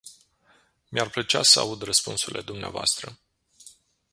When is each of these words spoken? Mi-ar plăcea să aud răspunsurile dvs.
Mi-ar 0.89 1.09
plăcea 1.09 1.43
să 1.43 1.59
aud 1.59 1.81
răspunsurile 1.81 2.41
dvs. 2.41 2.99